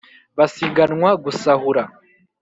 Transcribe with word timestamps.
basiganwa 0.37 1.09
gusahura 1.23 1.83